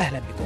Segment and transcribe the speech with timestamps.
[0.00, 0.44] أهلا بكم.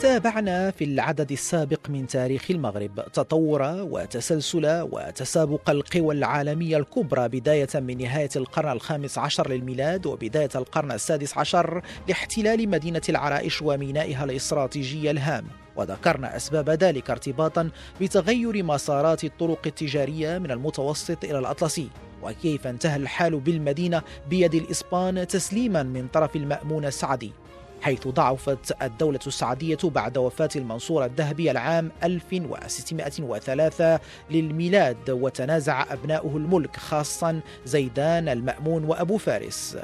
[0.00, 3.04] تابعنا في العدد السابق من تاريخ المغرب.
[3.12, 10.92] تطور وتسلسل وتسابق القوى العالمية الكبرى بداية من نهاية القرن الخامس عشر للميلاد وبداية القرن
[10.92, 15.44] السادس عشر لاحتلال مدينة العرائش ومينائها الاستراتيجي الهام.
[15.76, 21.88] وذكرنا أسباب ذلك ارتباطا بتغير مسارات الطرق التجارية من المتوسط إلى الأطلسي.
[22.22, 27.32] وكيف انتهى الحال بالمدينة بيد الإسبان تسليما من طرف المأمون السعدي.
[27.82, 37.40] حيث ضعفت الدولة السعدية بعد وفاة المنصور الذهبي العام 1603 للميلاد وتنازع أبناؤه الملك خاصة
[37.64, 39.76] زيدان المأمون وأبو فارس.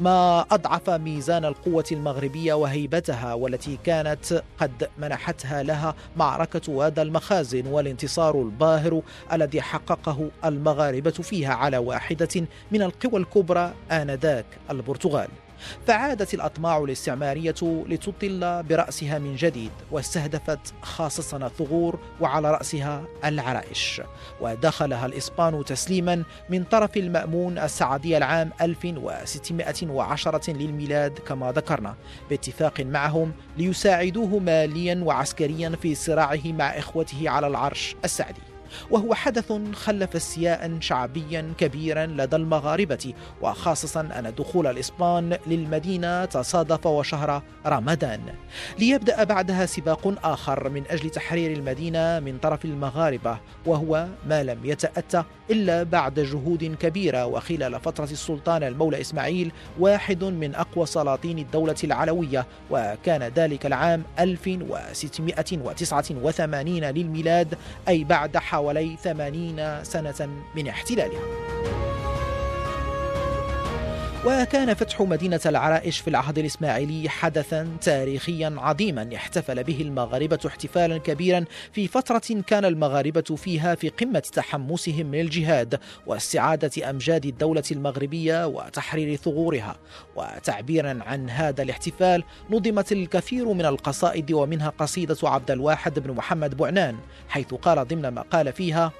[0.00, 8.42] ما أضعف ميزان القوة المغربية وهيبتها والتي كانت قد منحتها لها معركة وادى المخازن والانتصار
[8.42, 15.28] الباهر الذي حققه المغاربة فيها على واحدة من القوى الكبرى آنذاك البرتغال.
[15.86, 17.54] فعادت الأطماع الاستعمارية
[17.88, 24.02] لتطل برأسها من جديد واستهدفت خاصة الثغور وعلى رأسها العرائش.
[24.40, 31.94] ودخلها الإسبان تسليما من طرف المأمون السعدي العام 1610 للميلاد كما ذكرنا
[32.30, 38.51] باتفاق معهم ليساعدوه ماليا وعسكريا في صراعه مع إخوته على العرش السعدي.
[38.90, 47.42] وهو حدث خلف استياء شعبيا كبيرا لدى المغاربة وخاصة أن دخول الإسبان للمدينة تصادف وشهر
[47.66, 48.20] رمضان.
[48.78, 55.24] ليبدأ بعدها سباق آخر من أجل تحرير المدينة من طرف المغاربة وهو ما لم يتأتى
[55.50, 57.26] إلا بعد جهود كبيرة.
[57.26, 66.84] وخلال فترة السلطان المولى إسماعيل واحد من أقوى سلاطين الدولة العلوية وكان ذلك العام 1689
[66.84, 67.54] للميلاد
[67.88, 71.20] أي بعد حوالي حوالي ثمانين سنة من احتلالها.
[74.26, 81.44] وكان فتح مدينة العرائش في العهد الإسماعيلي حدثا تاريخيا عظيما احتفل به المغاربة احتفالا كبيرا
[81.72, 89.16] في فترة كان المغاربة فيها في قمة تحمسهم من الجهاد واستعادة أمجاد الدولة المغربية وتحرير
[89.16, 89.76] ثغورها.
[90.16, 96.96] وتعبيرا عن هذا الاحتفال نظمت الكثير من القصائد ومنها قصيدة عبد الواحد بن محمد بعنان
[97.28, 98.92] حيث قال ضمن ما قال فيها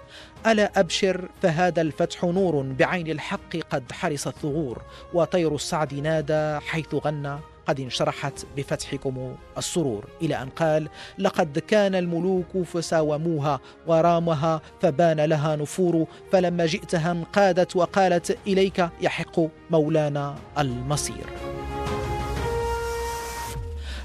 [0.47, 4.83] ألا أبشر؟ فهذا الفتح نور بعين الحق قد حرس الثغور
[5.15, 7.39] وطير السعد نادى حيث غنى.
[7.67, 10.05] قد انشرحت بفتحكم السرور.
[10.23, 10.89] إلى أن قال
[11.19, 20.35] لقد كان الملوك فساوموها ورامها فبان لها نفور فلما جئتها انقادت وقالت إليك يحق مولانا
[20.59, 21.27] المصير.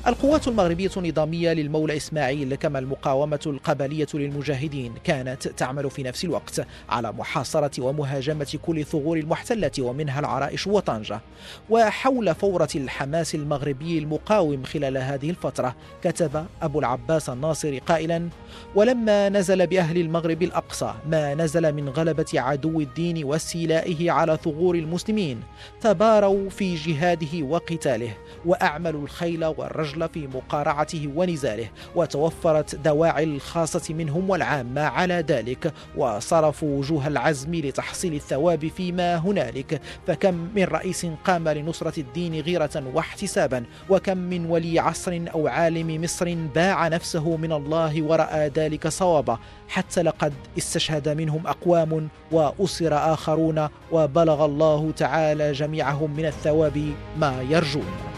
[0.08, 7.12] القوات المغربية النظامية للمولى إسماعيل كما المقاومة القبلية للمجاهدين كانت تعمل في نفس الوقت على
[7.12, 11.22] محاصرة ومهاجمة كل الثغور المحتلة ومنها العرائش وطنجة.
[11.70, 18.30] وحول فورة الحماس المغربي المقاوم خلال هذه الفترة كتب أبو العباس الناصر قائلا
[18.76, 25.42] ولما نزل بأهل المغرب الأقصى ما نزل من غلبة عدو الدين واستيلائه على ثغور المسلمين
[25.82, 28.14] تباروا في جهاده وقتاله
[28.46, 36.80] وأعملوا الخيل والرجل الرجل في مقارعته ونزاله وتوفرت دواعي الخاصة منهم والعامة على ذلك وصرفوا
[36.80, 39.82] وجوه العزم لتحصيل الثواب فيما هنالك.
[40.08, 46.36] فكم من رئيس قام لنصرة الدين غيرة واحتسابا وكم من ولي عصر أو عالم مصر
[46.56, 54.46] باع نفسه من الله ورأى ذلك صوابا حتى لقد استشهد منهم أقوام وأسر آخرون وبلغ
[54.46, 58.17] الله تعالى جميعهم من الثواب ما يرجون.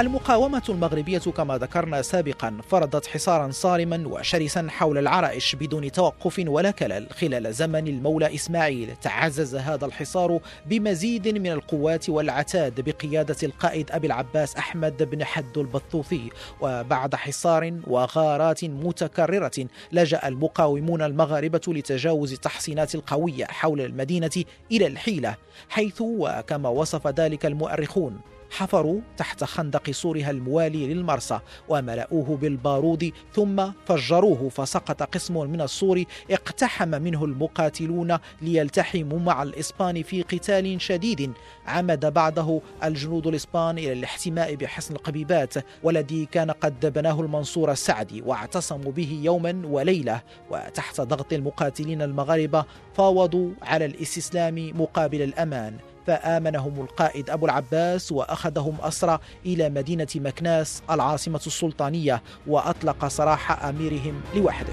[0.00, 7.06] المقاومة المغربية كما ذكرنا سابقا فرضت حصارا صارما وشرسا حول العرائش بدون توقف ولا كلل
[7.10, 8.96] خلال زمن المولى إسماعيل.
[9.02, 16.30] تعزز هذا الحصار بمزيد من القوات والعتاد بقيادة القائد أبي العباس أحمد بن حد البطوثي
[16.60, 25.34] وبعد حصار وغارات متكررة لجأ المقاومون المغاربة لتجاوز التحصينات القوية حول المدينة إلى الحيلة
[25.68, 28.35] حيث وكما وصف ذلك المؤرخون.
[28.50, 36.88] حفروا تحت خندق سورها الموالي للمرسى وملأوه بالبارود ثم فجروه فسقط قسم من السور اقتحم
[36.88, 41.32] منه المقاتلون ليلتحموا مع الإسبان في قتال شديد.
[41.66, 48.92] عمد بعده الجنود الإسبان إلى الاحتماء بحصن القبيبات والذي كان قد بناه المنصور السعدي واعتصموا
[48.92, 50.22] به يوما وليلة.
[50.50, 52.64] وتحت ضغط المقاتلين المغاربة
[52.94, 55.76] فاوضوا على الاستسلام مقابل الأمان.
[56.06, 64.72] فآمنهم القائد أبو العباس وأخذهم أسرى إلى مدينة مكناس العاصمة السلطانية وأطلق سراح أميرهم لوحده.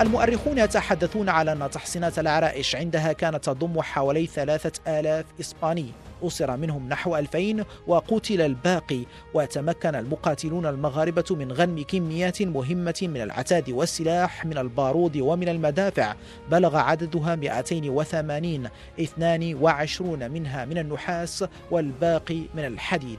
[0.00, 5.92] المؤرخون يتحدثون على أن تحصينات العرائش عندها كانت تضم حوالي ثلاثة آلاف إسباني.
[6.22, 9.04] أسر منهم نحو 2000 وقتل الباقي
[9.34, 16.14] وتمكن المقاتلون المغاربة من غنم كميات مهمة من العتاد والسلاح من البارود ومن المدافع.
[16.50, 18.68] بلغ عددها 280
[19.00, 23.18] 22 منها من النحاس والباقي من الحديد.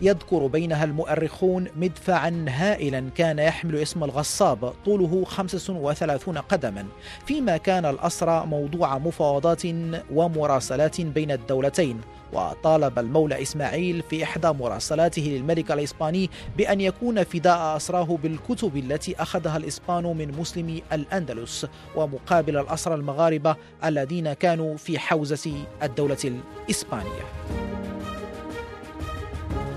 [0.00, 6.86] يذكر بينها المؤرخون مدفعا هائلا كان يحمل اسم الغصاب طوله 35 قدما.
[7.26, 9.62] فيما كان الأسرى موضوع مفاوضات
[10.10, 12.00] ومراسلات بين الدولتين
[12.32, 19.56] وطالب المولى إسماعيل في إحدى مراسلاته للملك الإسباني بأن يكون فداء أسراه بالكتب التي أخذها
[19.56, 21.66] الإسبان من مسلمي الأندلس
[21.96, 25.52] ومقابل الأسرى المغاربة الذين كانوا في حوزة
[25.82, 27.63] الدولة الإسبانية.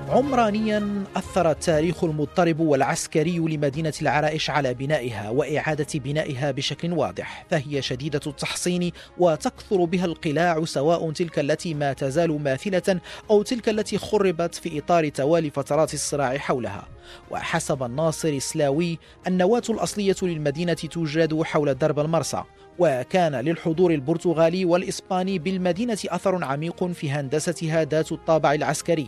[0.10, 8.22] عمرانيا أثر التاريخ المضطرب والعسكري لمدينة العرائش على بنائها وإعادة بنائها بشكل واضح فهي شديدة
[8.28, 13.00] التحصين وتكثر بها القلاع سواء تلك التي ما تزال ماثلة
[13.30, 16.88] أو تلك التي خربت في إطار توالي فترات الصراع حولها.
[17.32, 22.44] وحسب الناصر السلاوي النواة الأصلية للمدينة توجد حول درب المرسى
[22.80, 29.08] وكان للحضور البرتغالي والإسباني بالمدينة أثر عميق في هندستها ذات الطابع العسكري.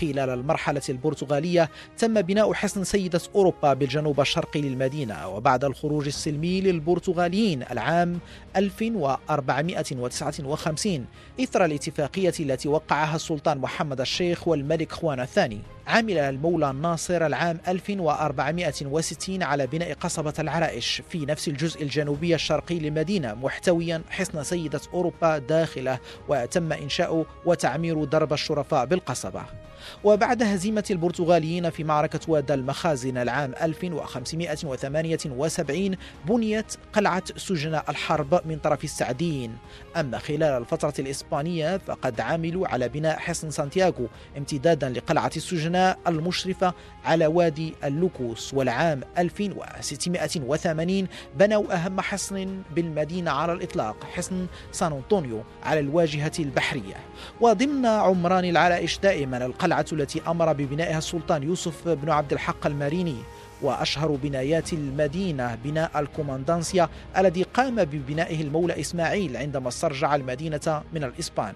[0.00, 7.62] خلال المرحلة البرتغالية تم بناء حصن سيدة أوروبا بالجنوب الشرقي للمدينة وبعد الخروج السلمي للبرتغاليين
[7.62, 8.18] العام
[8.56, 11.06] 1459
[11.40, 15.60] إثر الاتفاقية التي وقعها السلطان محمد الشيخ والملك خوان الثاني.
[15.88, 23.34] عمل المولى الناصر العام 1460 على بناء قصبة العرائش في نفس الجزء الجنوبي الشرقي للمدينة
[23.34, 25.98] محتويا حصن سيدة أوروبا داخله
[26.28, 29.42] وتم إنشاء وتعمير درب الشرفاء بالقصبة.
[30.04, 35.96] وبعد هزيمة البرتغاليين في معركة واد المخازن العام 1578
[36.28, 39.56] بنيت قلعة سجناء الحرب من طرف السعديين.
[39.96, 47.26] أما خلال الفترة الإسبانية فقد عملوا على بناء حصن سانتياغو امتدادا لقلعة السجناء المشرفة على
[47.26, 51.06] وادي اللوكوس والعام 1680
[51.38, 56.96] بنوا أهم حصن بالمدينة على الإطلاق حصن سان أنطونيو على الواجهة البحرية.
[57.40, 63.16] وضمن عمران العرائش دائما القلعة التي أمر ببنائها السلطان يوسف بن عبد الحق الماريني.
[63.62, 66.88] وأشهر بنايات المدينة بناء الكوماندانسيا
[67.18, 71.54] الذي قام ببنائه المولى إسماعيل عندما استرجع المدينة من الإسبان.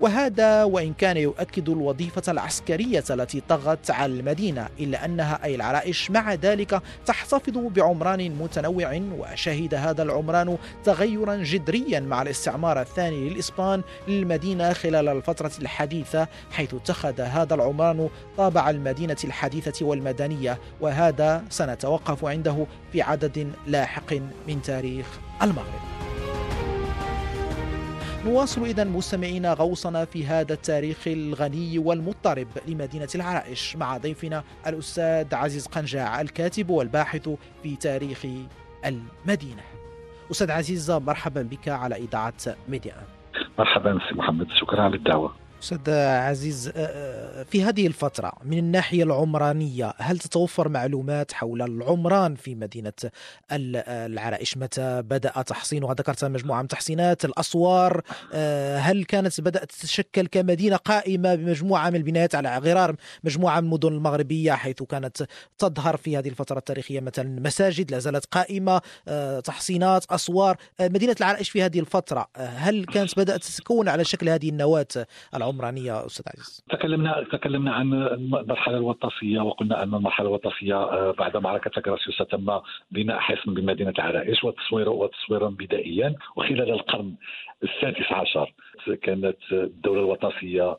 [0.00, 6.34] وهذا وإن كان يؤكد الوظيفة العسكرية التي طغت على المدينة إلا أنها أي العرائش مع
[6.34, 15.08] ذلك تحتفظ بعمران متنوع وشهد هذا العمران تغيرا جذريا مع الاستعمار الثاني للإسبان للمدينة خلال
[15.08, 20.58] الفترة الحديثة حيث اتخذ هذا العمران طابع المدينة الحديثة والمدنية.
[20.80, 24.12] وهذا سنتوقف عنده في عدد لاحق
[24.48, 25.06] من تاريخ
[25.42, 25.80] المغرب.
[28.24, 35.66] نواصل إذا مستمعينا غوصنا في هذا التاريخ الغني والمضطرب لمدينة العرائش مع ضيفنا الأستاذ عزيز
[35.66, 37.28] قنجاع الكاتب والباحث
[37.62, 38.26] في تاريخ
[38.84, 39.62] المدينة.
[40.30, 42.94] أستاذ عزيز مرحبا بك على إذاعة ميديا.
[43.58, 45.34] مرحبا سي محمد شكرا على الدعوة.
[45.62, 46.68] أستاذ عزيز
[47.50, 52.92] في هذه الفترة من الناحية العمرانية هل تتوفر معلومات حول العمران في مدينة
[53.52, 58.02] العرائش؟ متى بدأ تحصينها ذكرت مجموعة من تحصينات الأسوار
[58.78, 64.52] هل كانت بدأت تتشكل كمدينة قائمة بمجموعة من البنايات على غرار مجموعة من المدن المغربية
[64.52, 65.26] حيث كانت
[65.58, 68.80] تظهر في هذه الفترة التاريخية مثلا مساجد لا زالت قائمة
[69.44, 74.86] تحصينات أسوار مدينة العرائش في هذه الفترة هل كانت بدأت تتكون على شكل هذه النواة
[75.50, 81.70] العمرانيه أستاذ عزيز؟ تكلمنا تكلمنا عن المرحلة الوطفيه وقلنا أن المرحلة الوطفيه آه، بعد معركة
[81.78, 82.60] اغراسيوس تم
[82.90, 86.14] بناء حصن بمدينه العرائش وتصويره وتصويرا بدائيا.
[86.36, 87.14] وخلال القرن
[87.62, 88.54] السادس عشر
[89.02, 90.78] كانت الدولة الوطفيه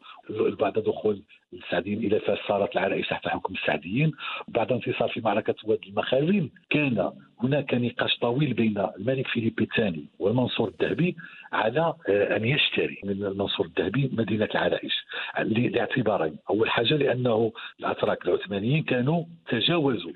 [0.60, 1.22] بعد دخول
[1.54, 4.12] السعديين إلى فاس صارت العرائش تحت حكم السعديين.
[4.48, 7.12] بعد انتصار في معركة واد المخازن كان
[7.44, 11.16] هناك نقاش طويل بين الملك فيليب الثاني والمنصور الذهبي
[11.54, 14.94] على آه، أن يشتري من المنصور الذهبي مدينة العرائش
[15.40, 16.38] لاعتبارين.
[16.50, 20.12] أول حاجة لأنه الأتراك العثمانيين كانوا تجاوزوا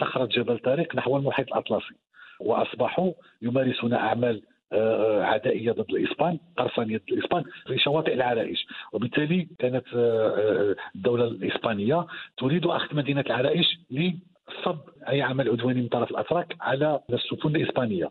[0.00, 1.94] صخرة جبل طارق نحو المحيط الأطلسي
[2.40, 3.12] وأصبحوا
[3.42, 10.28] يمارسون أعمال آه، عدائية ضد الإسبان قرصنيه ضد الإسبان في شواطئ العرائش وبالتالي كانت آه،
[10.28, 13.78] آه، الدولة الإسبانية تريد أخذ مدينة العرائش
[14.50, 18.10] لصب أي عمل عدواني من طرف الأتراك على السفن الإسبانية.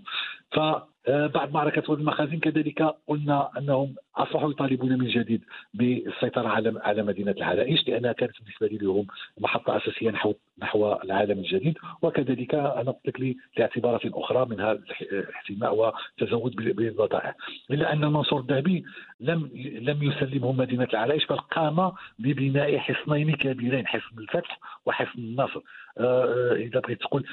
[0.51, 0.59] ف
[1.07, 5.41] بعد معركة وادي المخازن كذلك قلنا أنهم أصبحوا يطالبون من جديد
[5.73, 11.77] بالسيطرة على على مدينة العرائش لأنها كانت بالنسبة لهم محطة أساسية نحو نحو العالم الجديد.
[12.01, 14.71] وكذلك أنا قلت لك لاعتبارات أخرى منها
[15.11, 17.35] الاحتماء وتزود بالبضائع
[17.71, 18.83] إلا أن المنصور الذهبي
[19.19, 19.49] لم
[19.81, 25.61] لم يسلمهم مدينة العرائش بل قام ببناء حصنين كبيرين حصن الفتح وحصن النصر.
[25.97, 27.25] آه، آه، إذا بغيت تقول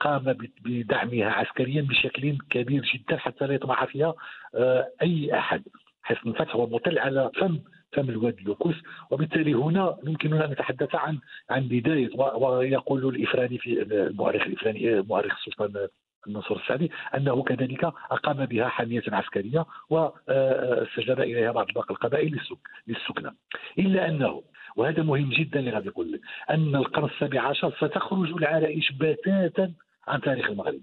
[0.00, 4.14] قام بدعمها عسكريا بشكل كبير جدا حتى لا يطمع فيها
[4.54, 5.62] آه، أي أحد
[6.02, 7.60] حيث الفتح هو مطل على فم
[7.92, 8.74] فم الواد لوكوس
[9.10, 11.18] وبالتالي هنا يمكننا أن نتحدث عن
[11.50, 15.88] عن بداية ويقول الإفراني في المؤرخ الإفراني مؤرخ السلطان
[16.26, 22.40] النصر السعدي أنه كذلك أقام بها حامية عسكرية واستجلب إليها بعض باقي القبائل
[22.86, 23.32] للسكنة.
[23.78, 24.42] إلا أنه
[24.76, 26.20] وهذا مهم جدا اللي غادي يقول لك.
[26.50, 29.72] أن القرن السابع عشر ستخرج العرائش بتاتا
[30.08, 30.80] عن تاريخ المغرب.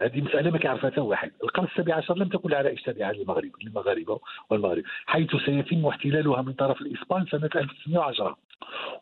[0.00, 1.30] هذه مسألة ما كيعرفها حتى واحد.
[1.44, 6.80] القرن السابع عشر لم تكن العرائش تابعة للمغرب للمغاربة والمغرب حيث سيتم احتلالها من طرف
[6.80, 8.36] الإسبان سنة 1910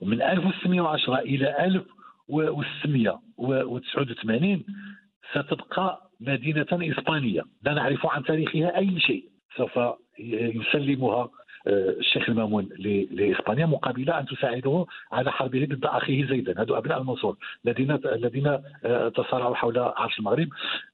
[0.01, 4.65] ومن 1910 إلى 1689
[5.33, 7.43] ستبقى مدينة إسبانية.
[7.63, 9.25] لا نعرف عن تاريخها أي شيء.
[9.57, 9.81] سوف
[10.19, 11.31] يسلمها
[11.67, 12.69] الشيخ المامون
[13.11, 16.63] لإسبانيا مقابل أن تساعده على حربه ضد أخيه زيدا.
[16.63, 18.47] هذو أبناء المنصور الذين الذين
[18.85, 20.49] آه، تصارعوا حول عرش المغرب.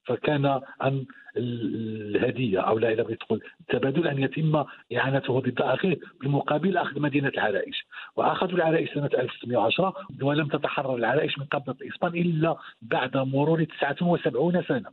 [0.04, 1.04] فكان أن
[1.36, 4.64] الهدية أو لا بغيت تقول التبادل أن يتم
[4.96, 7.86] إعانته ضد أخيه بالمقابل أخذ مدينة العرائش.
[8.16, 14.90] وأخذوا العرائش سنة 1910 ولم تتحرر العرائش من قبضه الاسبان إلا بعد مرور 79 سنة.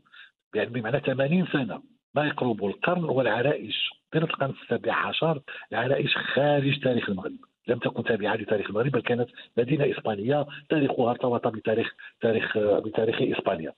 [0.55, 1.96] يعني بمعنى 80 سنة.
[2.17, 7.37] ما يقرب القرن والعرائش بين القرن السابع عشر العرائش خارج تاريخ المغرب.
[7.67, 13.73] لم تكن تابعة لتاريخ المغرب بل كانت مدينة إسبانية تاريخها ارتبط بتاريخ تاريخ بتاريخ إسبانيا.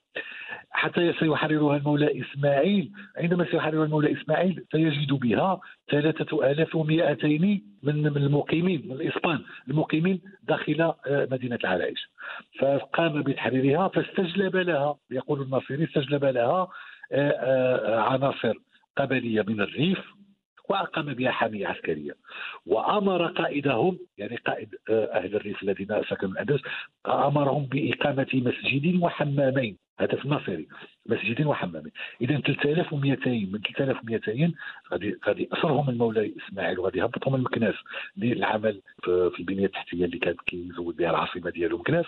[0.72, 2.92] حتى سيحررها المولى إسماعيل.
[3.18, 5.60] عندما سيحررها المولى إسماعيل سيجد بها
[5.92, 12.10] 3200 من من المقيمين من الإسبان المقيمين داخل آه، مدينة العرائش
[12.60, 14.96] فقام بتحريرها فاستجلب لها.
[15.12, 16.68] يقول الناصري استجلب لها.
[18.00, 18.54] عناصر
[18.98, 20.00] قبلية من الريف
[20.70, 22.14] وأقام بها حامية عسكرية.
[22.66, 26.62] وأمر قائدهم يعني قائد آه، أهل الريف الذين سكنوا الأندلس
[27.08, 29.78] أمرهم بإقامة مسجد وحمامين.
[30.00, 30.68] هذا في الناصري
[31.06, 31.92] مسجد وحمامين
[32.22, 34.54] إذا 3200 من 3200
[34.92, 37.76] غادي غادي اسرهم المولى إسماعيل وغادي يهبطهم المكناس
[38.18, 42.06] للعمل في البنية التحتية اللي كانت كيزود بها العاصمة ديالو مكناس.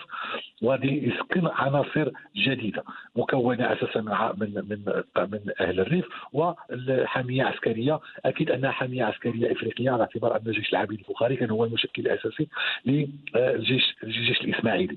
[0.62, 2.84] وغادي يسكن عناصر جديدة
[3.16, 4.00] مكونة أساسا
[4.40, 8.00] من من من أهل الريف والحامية عسكرية.
[8.24, 12.48] أكيد انها حامية عسكرية إفريقية على اعتبار أن جيش العبيد البخاري كان هو المشكل الأساسي
[12.86, 14.96] للجيش الجيش الإسماعيلي.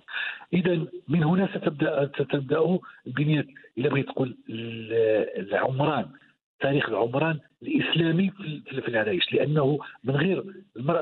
[0.54, 2.60] اذا من هنا ستبدا ستبدا
[3.08, 3.46] البنيه
[3.78, 6.06] إلى بغيت تقول العمران
[6.60, 8.32] تاريخ العمران الإسلامي
[8.70, 10.44] في العرايش لأنه من غير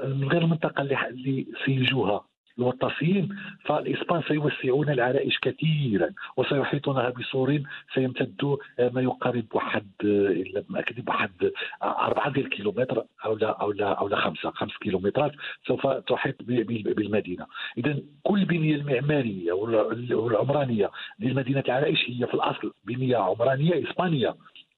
[0.04, 2.26] من غير المنطقة اللي سيجوها.
[2.60, 3.30] الوطاسيين
[3.66, 7.62] فالإسبان سيوسعون العرائش كثيرا وسيحيطونها بسور
[7.94, 11.52] سيمتد ما يقارب واحد إلا ما اكذب واحد
[11.84, 15.32] أربعة ديال الكيلومتر أو لا أو لا أو لا خمسة خمس كيلومترات
[15.68, 17.46] سوف تحيط بالمدينة.
[17.78, 19.54] إذا كل البنية المعمارية
[20.14, 24.36] والعمرانية لمدينة العرائش هي في الأصل بنية عمرانية إسبانية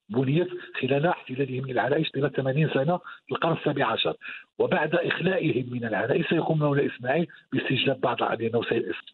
[0.10, 0.48] بنيت
[0.82, 4.14] خلال احتلالهم للعرائش طيله 80 سنة في القرن السابع عشر.
[4.60, 8.62] وبعد إخلائهم من العرائش سيقوم مولى إسماعيل باستجلاب بعض لأنه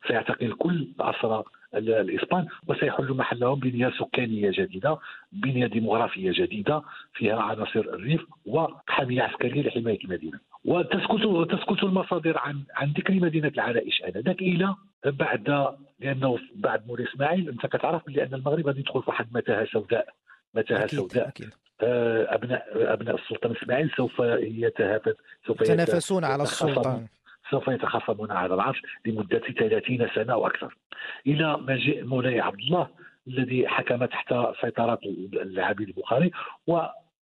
[0.07, 1.43] سيعتقل كل الاسرى
[1.73, 4.97] الإسبان وسيحل محلهم بنية سكانية جديدة
[5.31, 6.81] بنية ديموغرافية جديدة
[7.13, 10.39] فيها عناصر الريف وحامية عسكرية لحماية المدينة.
[10.65, 17.49] وتسكت تسكت المصادر عن عن ذكر مدينة العرائش آنذاك إلى بعد لأنه بعد مولى إسماعيل
[17.49, 20.07] أنت كتعرف بأن المغرب غادي يدخل في واحد متاهه سوداء.
[20.53, 21.31] متاهة سوداء.
[21.83, 25.17] آه، أبناء أبناء السلطان إسماعيل سوف يتهافت
[25.47, 27.07] سوف يتنافسون على السلطان.
[27.51, 30.77] سوف يتخاصمون على العرش لمدة 30 سنة أو أكثر.
[31.27, 32.87] إلى مجيء مولاي عبد الله
[33.27, 34.99] الذي حكم تحت سيطرة
[35.33, 36.31] العبيد البخاري
[36.67, 36.81] و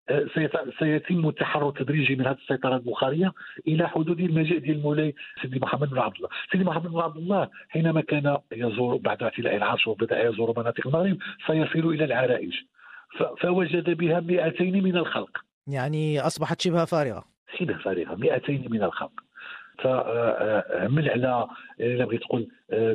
[0.10, 0.26] آه،
[0.80, 3.32] سيتم التحرر التدريجي من هذه السيطرة البخارية
[3.68, 7.50] إلى حدود المجيء ديال مولاي سيدي محمد بن عبد الله، سيدي محمد بن عبد الله
[7.70, 11.18] حينما كان يزور بعد اعتلاء العرش وبدأ يزور مناطق المغرب
[11.48, 12.66] سيصل إلى العرائش.
[13.42, 15.38] فوجد بها 200 من الخلق.
[15.68, 17.24] يعني أصبحت شبه فارغة.
[17.60, 19.12] شبه فارغة 200 من الخلق.
[19.78, 21.48] فعمل على
[21.80, 22.48] إذا بغيت تقول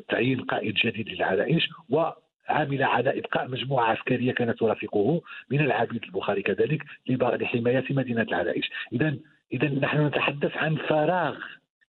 [0.08, 2.10] تعيين قائد جديد للعرائش و
[2.48, 8.70] عمل على إبقاء مجموعة عسكرية كانت ترافقه من العبيد البخاري كذلك لحمايه مدينة العرائش.
[8.92, 9.16] اذا
[9.52, 11.36] اذا نحن نتحدث عن فراغ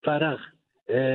[0.03, 0.60] فراغ آه،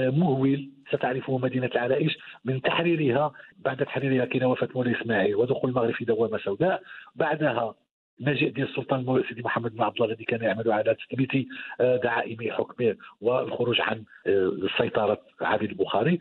[0.09, 6.05] مهول ستعرفه مدينة العرائش من تحريرها بعد تحريرها كان وفاة مولاي إسماعيل ودخول المغرب في
[6.05, 6.81] دوامة سوداء.
[7.15, 7.75] بعدها
[8.19, 11.47] مجيء ديال السلطان سيدي محمد بن عبد الله الذي كان يعمل على تثبيت
[11.81, 16.19] آه، دعائم حكمه والخروج عن آه، سيطرة عبيد البخاري.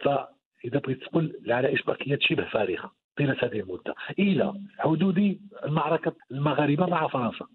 [0.00, 7.08] فإذا بغيت تقول العرائش بقيت شبه فارغة طيلة هذه المدة إلى حدود المعركه المغاربة مع
[7.08, 7.46] فرنسا.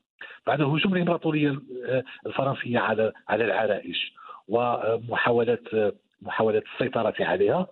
[0.47, 4.13] بعد هجوم الإمبراطورية آه، الفرنسية على على العرائش.
[4.51, 5.57] ومحاولة
[6.21, 7.67] محاولة السيطرة عليها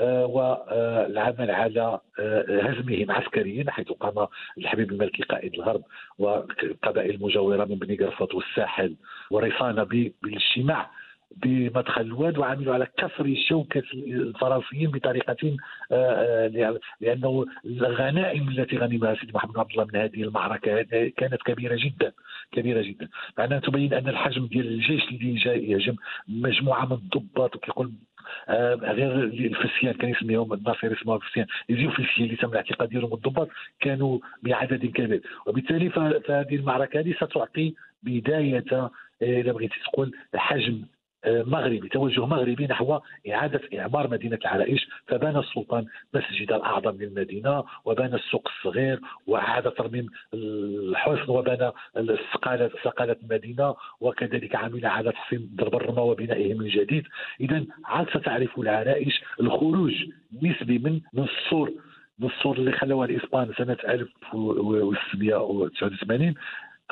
[0.00, 4.26] آه، والعمل على آه، هزمهم عسكريا حيث قام
[4.58, 5.82] الحبيب المالكي قائد الغرب
[6.18, 8.96] والقبائل المجاورة من بني قرفط والساحل
[9.30, 10.90] وريصانة بالاجتماع
[11.36, 15.56] بمدخل الواد وعملوا على كسر شوكة الفرنسيين بطريقة
[15.92, 20.82] آه، لأنه الغنائم التي غنمها سيدي محمد عبد الله من هذه المعركة
[21.16, 22.12] كانت كبيرة جدا
[22.52, 23.08] كبيرة جدا.
[23.38, 25.96] معناها تبين أن الحجم ديال الجيش اللي جاي يهجم
[26.28, 27.92] مجموعة من الضباط وكيقول
[28.48, 31.46] آه، غير الفسيان كان يسميهم الناصر يسموها الفسيان.
[31.68, 33.48] يجيو اللي تم الاعتقاد ديالهم الضباط
[33.80, 35.22] كانوا بعدد كبير.
[35.46, 38.90] وبالتالي فهذه المعركة هذه ستعطي بداية آه،
[39.22, 40.84] إذا بغيتي تقول حجم
[41.26, 48.48] مغربي توجه مغربي نحو إعادة إعمار مدينة العرائش فبان السلطان مسجد الأعظم للمدينة وبان السوق
[48.48, 51.72] الصغير وأعاد ترميم الحصن وبان
[52.32, 57.04] سقالة سقالة المدينة وكذلك عمل على تحسين درب الرمى وبنائه من جديد.
[57.40, 59.94] إذا عاد ستعرف العرائش الخروج
[60.42, 61.72] نسبي من من السور
[62.18, 66.34] من السور اللي خلوها الإسبان سنة 1689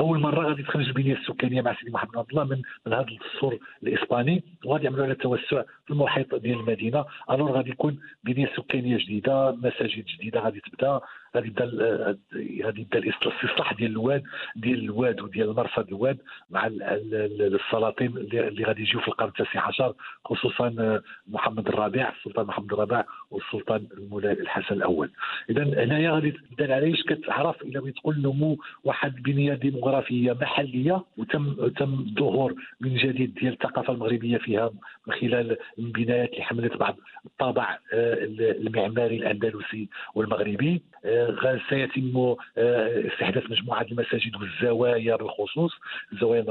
[0.01, 3.59] أول مرة غادي تخرج البنيه السكانية مع سيدي محمد عبد الله من من هذا السور
[3.83, 7.05] الإسباني وغادي يعملوا على التوسع في المحيط ديال المدينة.
[7.31, 11.01] الور غادي يكون بنية سكانية جديدة مساجد جديدة غادي تبدأ.
[11.37, 11.65] غادي يبدا
[12.65, 14.23] غادي يبدا الاستصلاح ديال الواد
[14.57, 16.19] ديال الواد وديال مرصد الواد
[16.51, 23.05] مع السلاطين اللي غادي يجيو في القرن التاسع عشر خصوصا محمد الرابع السلطان محمد الرابع
[23.31, 25.11] والسلطان المولاي الحسن الأول.
[25.51, 31.69] اذا هنايا غادي تبدا العرايش كتعرف إلى بغيت تقول نمو واحد البنيه ديموغرافيه محلية وتم
[31.69, 34.71] تم الظهور من جديد ديال الثقافة المغربية فيها
[35.07, 40.83] من خلال البنايات اللي حملت بعض الطابع آه، المعماري الأندلسي والمغربي.
[41.69, 45.73] سيتم آه، استحداث مجموعة المساجد والزوايا بالخصوص
[46.13, 46.43] الزوايا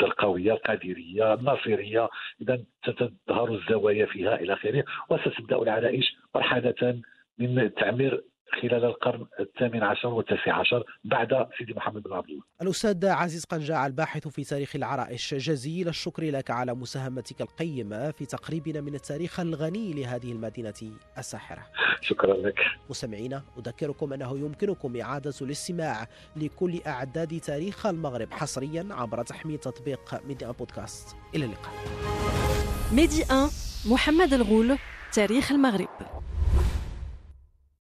[0.00, 2.08] القويه القادرية الناصرية.
[2.40, 7.00] إذا ستظهر الزوايا فيها إلى آخره وستبدأ العرائش مرحلة
[7.38, 12.42] من تعمير خلال القرن الثامن عشر والتاسع عشر بعد سيدي محمد بن عبد الله.
[12.62, 18.80] الأستاذ عزيز قنجاع الباحث في تاريخ العرائش جزيل الشكر لك على مساهمتك القيمة في تقريبنا
[18.80, 20.74] من التاريخ الغني لهذه المدينة
[21.18, 21.66] الساحرة.
[22.00, 22.58] شكرا لك.
[22.90, 26.06] مستمعينا أذكركم أنه يمكنكم إعادة الاستماع
[26.36, 31.16] لكل أعداد تاريخ المغرب حصريا عبر تحميل تطبيق ميدي إن بودكاست.
[31.34, 31.74] إلى اللقاء.
[32.92, 33.48] ميدي إن
[33.90, 34.78] محمد الغول
[35.12, 35.88] تاريخ المغرب.